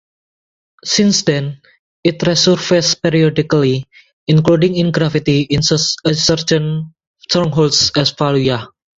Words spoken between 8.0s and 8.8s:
Fallujah.